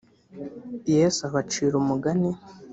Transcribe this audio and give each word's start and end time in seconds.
yesu 0.93 1.19
abacira 1.29 1.75
umugani 1.81 2.31